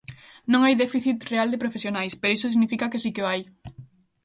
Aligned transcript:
Non 0.51 0.61
hai 0.63 0.75
déficit 0.83 1.17
real 1.31 1.49
de 1.51 1.61
profesionais, 1.63 2.11
pero 2.19 2.35
iso 2.37 2.47
significa 2.53 2.89
que 2.91 3.01
si 3.03 3.09
que 3.15 3.23
o 3.25 3.29
hai. 3.31 3.41